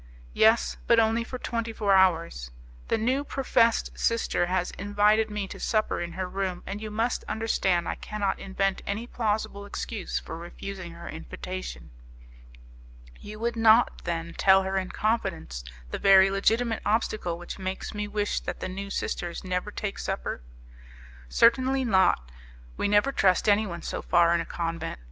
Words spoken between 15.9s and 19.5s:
the very legitimate obstacle which makes me wish that the new sisters